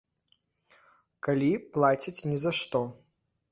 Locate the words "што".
2.63-2.85